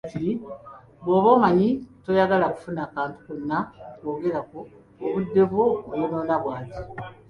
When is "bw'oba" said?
1.03-1.29